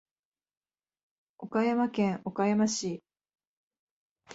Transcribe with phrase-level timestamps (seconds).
[1.37, 3.03] 岡山県岡山市